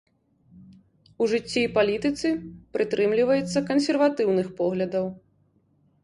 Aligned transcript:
У 1.25 1.25
жыцці 1.33 1.57
і 1.63 1.65
палітыцы 1.75 2.31
прытрымліваецца 2.77 3.63
кансерватыўных 3.69 4.47
поглядаў. 4.63 5.05